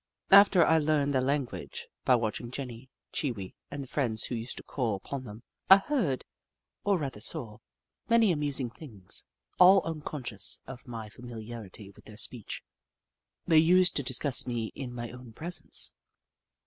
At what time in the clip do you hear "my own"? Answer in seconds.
14.91-15.33